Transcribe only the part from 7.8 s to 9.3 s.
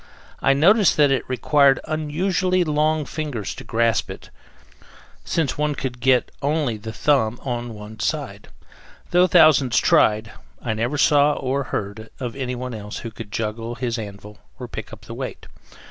side. Though